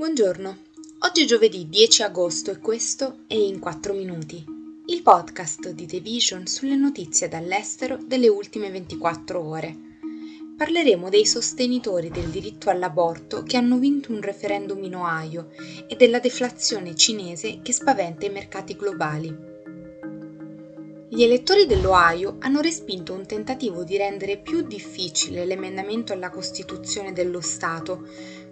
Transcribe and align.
Buongiorno, 0.00 0.56
oggi 1.00 1.24
è 1.24 1.26
giovedì 1.26 1.68
10 1.68 2.04
agosto 2.04 2.50
e 2.50 2.58
questo 2.58 3.18
è 3.26 3.34
In 3.34 3.58
4 3.58 3.92
Minuti, 3.92 4.42
il 4.86 5.02
podcast 5.02 5.72
di 5.72 5.84
The 5.84 6.00
Vision 6.00 6.46
sulle 6.46 6.74
notizie 6.74 7.28
dall'estero 7.28 7.98
delle 8.02 8.28
ultime 8.28 8.70
24 8.70 9.46
ore. 9.46 9.76
Parleremo 10.56 11.10
dei 11.10 11.26
sostenitori 11.26 12.08
del 12.08 12.30
diritto 12.30 12.70
all'aborto 12.70 13.42
che 13.42 13.58
hanno 13.58 13.76
vinto 13.76 14.10
un 14.10 14.22
referendum 14.22 14.82
in 14.84 14.96
Ohio 14.96 15.50
e 15.86 15.94
della 15.96 16.18
deflazione 16.18 16.96
cinese 16.96 17.60
che 17.60 17.74
spaventa 17.74 18.24
i 18.24 18.30
mercati 18.30 18.76
globali. 18.76 19.49
Gli 21.12 21.24
elettori 21.24 21.66
dell'Ohio 21.66 22.36
hanno 22.38 22.60
respinto 22.60 23.14
un 23.14 23.26
tentativo 23.26 23.82
di 23.82 23.96
rendere 23.96 24.36
più 24.36 24.60
difficile 24.62 25.44
l'emendamento 25.44 26.12
alla 26.12 26.30
Costituzione 26.30 27.12
dello 27.12 27.40
Stato, 27.40 28.06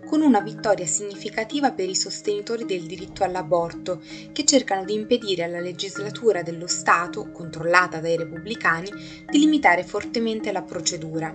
con 0.05 0.23
una 0.23 0.41
vittoria 0.41 0.85
significativa 0.85 1.71
per 1.71 1.89
i 1.89 1.95
sostenitori 1.95 2.65
del 2.65 2.83
diritto 2.83 3.23
all'aborto, 3.23 4.03
che 4.33 4.45
cercano 4.45 4.85
di 4.85 4.95
impedire 4.95 5.45
alla 5.45 5.61
legislatura 5.61 6.43
dello 6.43 6.67
Stato, 6.67 7.31
controllata 7.31 8.01
dai 8.01 8.17
repubblicani, 8.17 8.91
di 9.31 9.39
limitare 9.39 9.85
fortemente 9.85 10.51
la 10.51 10.63
procedura. 10.63 11.33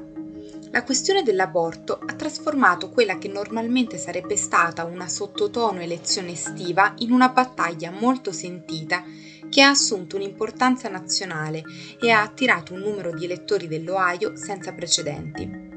La 0.71 0.83
questione 0.83 1.23
dell'aborto 1.23 1.99
ha 2.05 2.15
trasformato 2.15 2.89
quella 2.89 3.17
che 3.17 3.29
normalmente 3.29 3.97
sarebbe 3.97 4.35
stata 4.35 4.83
una 4.83 5.07
sottotono 5.07 5.79
elezione 5.79 6.31
estiva 6.31 6.95
in 6.97 7.13
una 7.13 7.29
battaglia 7.29 7.91
molto 7.91 8.33
sentita 8.33 9.05
che 9.53 9.61
ha 9.61 9.69
assunto 9.69 10.15
un'importanza 10.15 10.89
nazionale 10.89 11.63
e 12.01 12.09
ha 12.09 12.23
attirato 12.23 12.73
un 12.73 12.79
numero 12.79 13.13
di 13.13 13.25
elettori 13.25 13.67
dell'Ohio 13.67 14.35
senza 14.35 14.73
precedenti. 14.73 15.69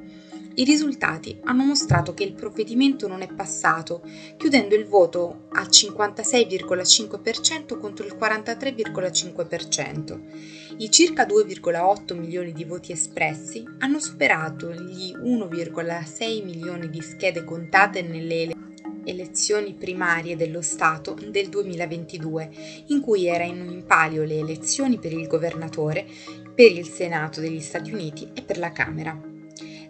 I 0.55 0.65
risultati 0.65 1.39
hanno 1.45 1.63
mostrato 1.63 2.15
che 2.15 2.25
il 2.25 2.33
provvedimento 2.33 3.07
non 3.07 3.21
è 3.21 3.29
passato, 3.29 4.01
chiudendo 4.39 4.75
il 4.75 4.87
voto 4.87 5.49
al 5.51 5.67
56,5% 5.67 7.79
contro 7.79 8.07
il 8.07 8.17
43,5%. 8.19 10.21
I 10.79 10.91
circa 10.91 11.27
2,8 11.27 12.19
milioni 12.19 12.55
di 12.55 12.65
voti 12.65 12.93
espressi 12.93 13.63
hanno 13.81 14.01
superato 14.01 14.73
gli 14.73 15.15
1,6 15.15 16.43
milioni 16.43 16.89
di 16.89 17.03
schede 17.03 17.45
contate 17.45 18.01
nelle 18.01 18.41
elezioni 18.41 18.66
elezioni 19.07 19.75
primarie 19.75 20.37
dello 20.37 20.61
Stato 20.61 21.15
del 21.15 21.49
2022, 21.49 22.51
in 22.89 23.01
cui 23.01 23.27
era 23.27 23.45
in 23.45 23.85
palio 23.87 24.25
le 24.25 24.39
elezioni 24.39 24.99
per 24.99 25.13
il 25.13 25.27
governatore, 25.27 26.05
per 26.55 26.73
il 26.73 26.87
Senato 26.87 27.41
degli 27.41 27.61
Stati 27.61 27.93
Uniti 27.93 28.29
e 28.35 28.43
per 28.43 28.59
la 28.59 28.73
Camera. 28.73 29.35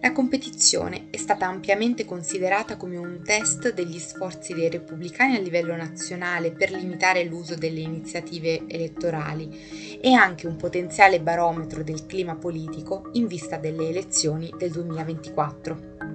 La 0.00 0.12
competizione 0.12 1.06
è 1.10 1.16
stata 1.16 1.46
ampiamente 1.46 2.04
considerata 2.04 2.76
come 2.76 2.96
un 2.96 3.22
test 3.24 3.72
degli 3.72 3.98
sforzi 3.98 4.52
dei 4.52 4.68
repubblicani 4.68 5.36
a 5.36 5.40
livello 5.40 5.74
nazionale 5.74 6.52
per 6.52 6.70
limitare 6.70 7.24
l'uso 7.24 7.54
delle 7.54 7.80
iniziative 7.80 8.64
elettorali 8.68 9.98
e 10.00 10.12
anche 10.12 10.46
un 10.46 10.56
potenziale 10.56 11.20
barometro 11.20 11.82
del 11.82 12.06
clima 12.06 12.36
politico 12.36 13.08
in 13.14 13.26
vista 13.26 13.56
delle 13.56 13.88
elezioni 13.88 14.52
del 14.56 14.70
2024. 14.70 16.05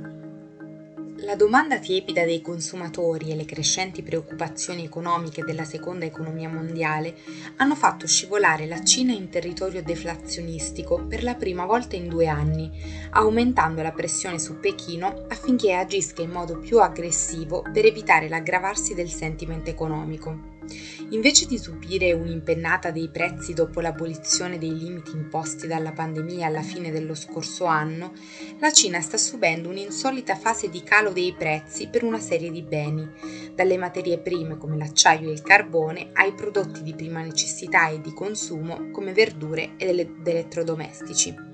La 1.24 1.36
domanda 1.36 1.78
tiepida 1.78 2.26
dei 2.26 2.42
consumatori 2.42 3.30
e 3.30 3.36
le 3.36 3.46
crescenti 3.46 4.02
preoccupazioni 4.02 4.84
economiche 4.84 5.44
della 5.44 5.66
seconda 5.66 6.04
economia 6.04 6.50
mondiale 6.50 7.16
hanno 7.58 7.76
fatto 7.76 8.08
scivolare 8.08 8.66
la 8.66 8.84
Cina 8.84 9.14
in 9.14 9.30
territorio 9.30 9.84
deflazionistico 9.84 11.06
per 11.06 11.22
la 11.22 11.36
prima 11.36 11.66
volta 11.66 11.96
in 11.96 12.10
due 12.10 12.26
anni, 12.26 12.72
aumentando 13.12 13.84
la 13.84 13.92
pressione 13.92 14.40
su 14.40 14.60
Pechino 14.60 15.26
affinché 15.28 15.74
agisca 15.74 16.24
in 16.24 16.32
modo 16.32 16.58
più 16.58 16.80
aggressivo 16.80 17.62
per 17.72 17.86
evitare 17.86 18.28
l'aggravarsi 18.28 18.96
del 18.96 19.12
sentimento 19.12 19.70
economico. 19.70 20.61
Invece 21.10 21.46
di 21.46 21.58
subire 21.58 22.14
un'impennata 22.14 22.92
dei 22.92 23.10
prezzi 23.10 23.54
dopo 23.54 23.82
l'abolizione 23.82 24.58
dei 24.58 24.78
limiti 24.78 25.12
imposti 25.12 25.68
dalla 25.68 25.92
pandemia 25.92 26.48
alla 26.48 26.62
fine 26.62 26.92
dello 26.92 27.16
scorso 27.16 27.66
anno, 27.66 28.14
la 28.60 28.72
Cina 28.72 29.02
sta 29.02 29.18
subendo 29.18 29.70
un'insolita 29.70 30.36
fase 30.36 30.70
di 30.70 30.84
calo 30.84 31.12
dei 31.12 31.34
prezzi 31.38 31.88
per 31.88 32.04
una 32.04 32.20
serie 32.20 32.52
di 32.52 32.62
beni, 32.62 33.08
dalle 33.54 33.78
materie 33.78 34.20
prime 34.20 34.58
come 34.58 34.78
l'acciaio 34.78 35.30
e 35.30 35.34
il 35.34 35.42
carbone 35.42 36.10
ai 36.14 36.34
prodotti 36.34 36.82
di 36.84 36.94
prima 36.94 37.22
necessità 37.22 37.90
e 37.90 38.00
di 38.00 38.14
consumo 38.14 38.90
come 38.92 39.12
verdure 39.14 39.74
ed 39.78 40.08
elettrodomestici. 40.24 41.50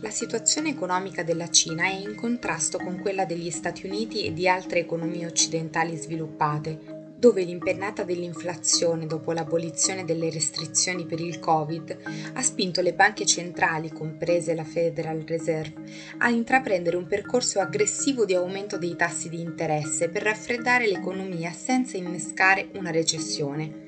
La 0.00 0.10
situazione 0.10 0.68
economica 0.68 1.22
della 1.22 1.48
Cina 1.48 1.84
è 1.84 1.94
in 1.94 2.14
contrasto 2.14 2.78
con 2.78 3.00
quella 3.00 3.24
degli 3.24 3.50
Stati 3.50 3.86
Uniti 3.86 4.24
e 4.24 4.32
di 4.32 4.46
altre 4.46 4.80
economie 4.80 5.26
occidentali 5.26 5.96
sviluppate, 5.96 6.95
dove 7.18 7.42
l'impennata 7.42 8.04
dell'inflazione 8.04 9.06
dopo 9.06 9.32
l'abolizione 9.32 10.04
delle 10.04 10.30
restrizioni 10.30 11.06
per 11.06 11.20
il 11.20 11.38
Covid 11.38 11.96
ha 12.34 12.42
spinto 12.42 12.82
le 12.82 12.92
banche 12.92 13.24
centrali, 13.24 13.90
comprese 13.90 14.54
la 14.54 14.64
Federal 14.64 15.20
Reserve, 15.26 15.82
a 16.18 16.28
intraprendere 16.28 16.96
un 16.96 17.06
percorso 17.06 17.58
aggressivo 17.60 18.24
di 18.24 18.34
aumento 18.34 18.76
dei 18.76 18.96
tassi 18.96 19.28
di 19.28 19.40
interesse 19.40 20.08
per 20.08 20.22
raffreddare 20.22 20.86
l'economia 20.86 21.52
senza 21.52 21.96
innescare 21.96 22.68
una 22.74 22.90
recessione. 22.90 23.85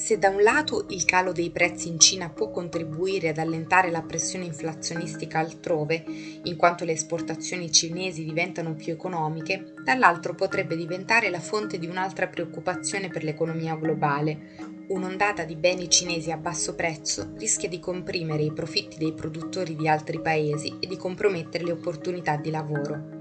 Se 0.00 0.18
da 0.18 0.30
un 0.30 0.42
lato 0.42 0.86
il 0.88 1.04
calo 1.04 1.30
dei 1.30 1.50
prezzi 1.50 1.88
in 1.88 2.00
Cina 2.00 2.30
può 2.30 2.50
contribuire 2.50 3.28
ad 3.28 3.36
allentare 3.36 3.90
la 3.90 4.00
pressione 4.00 4.46
inflazionistica 4.46 5.40
altrove, 5.40 6.02
in 6.42 6.56
quanto 6.56 6.86
le 6.86 6.92
esportazioni 6.92 7.70
cinesi 7.70 8.24
diventano 8.24 8.74
più 8.74 8.94
economiche, 8.94 9.74
dall'altro 9.84 10.34
potrebbe 10.34 10.74
diventare 10.74 11.28
la 11.28 11.38
fonte 11.38 11.78
di 11.78 11.86
un'altra 11.86 12.28
preoccupazione 12.28 13.08
per 13.08 13.24
l'economia 13.24 13.76
globale. 13.76 14.86
Un'ondata 14.88 15.44
di 15.44 15.54
beni 15.54 15.90
cinesi 15.90 16.30
a 16.30 16.38
basso 16.38 16.74
prezzo 16.74 17.34
rischia 17.36 17.68
di 17.68 17.78
comprimere 17.78 18.42
i 18.42 18.54
profitti 18.54 18.96
dei 18.96 19.12
produttori 19.12 19.76
di 19.76 19.86
altri 19.86 20.18
paesi 20.22 20.78
e 20.80 20.86
di 20.86 20.96
compromettere 20.96 21.64
le 21.64 21.72
opportunità 21.72 22.36
di 22.36 22.50
lavoro. 22.50 23.19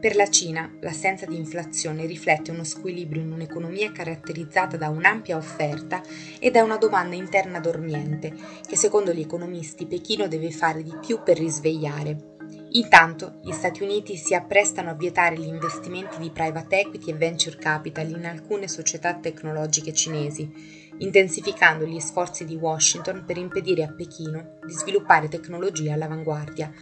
Per 0.00 0.16
la 0.16 0.30
Cina, 0.30 0.72
l'assenza 0.80 1.26
di 1.26 1.36
inflazione 1.36 2.06
riflette 2.06 2.50
uno 2.50 2.64
squilibrio 2.64 3.20
in 3.20 3.32
un'economia 3.32 3.92
caratterizzata 3.92 4.78
da 4.78 4.88
un'ampia 4.88 5.36
offerta 5.36 6.00
e 6.38 6.50
da 6.50 6.62
una 6.62 6.78
domanda 6.78 7.16
interna 7.16 7.60
dormiente, 7.60 8.34
che 8.66 8.76
secondo 8.76 9.12
gli 9.12 9.20
economisti 9.20 9.84
Pechino 9.84 10.26
deve 10.26 10.52
fare 10.52 10.82
di 10.82 10.96
più 11.06 11.22
per 11.22 11.36
risvegliare. 11.36 12.38
Intanto, 12.70 13.40
gli 13.42 13.52
Stati 13.52 13.82
Uniti 13.82 14.16
si 14.16 14.34
apprestano 14.34 14.88
a 14.88 14.94
vietare 14.94 15.36
gli 15.36 15.46
investimenti 15.46 16.18
di 16.18 16.30
private 16.30 16.80
equity 16.80 17.10
e 17.10 17.14
venture 17.14 17.58
capital 17.58 18.08
in 18.08 18.24
alcune 18.24 18.68
società 18.68 19.12
tecnologiche 19.16 19.92
cinesi, 19.92 20.50
intensificando 20.96 21.84
gli 21.84 22.00
sforzi 22.00 22.46
di 22.46 22.54
Washington 22.54 23.24
per 23.26 23.36
impedire 23.36 23.82
a 23.82 23.92
Pechino 23.92 24.60
di 24.64 24.72
sviluppare 24.72 25.28
tecnologie 25.28 25.92
all'avanguardia. 25.92 26.72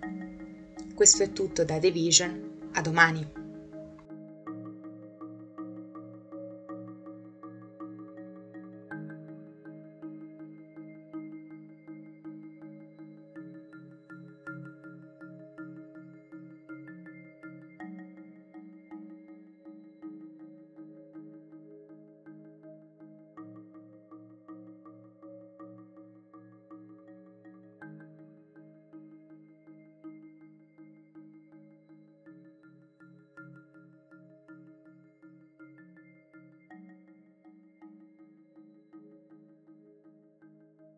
Questo 0.94 1.24
è 1.24 1.32
tutto 1.32 1.64
da 1.64 1.78
The 1.78 1.90
Vision 1.90 2.47
a 2.78 2.82
domani. 2.82 3.37